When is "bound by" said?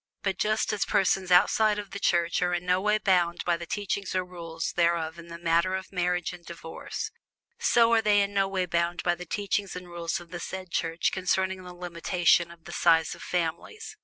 2.97-3.55, 8.65-9.13